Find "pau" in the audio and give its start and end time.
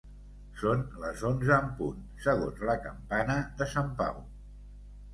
4.05-4.23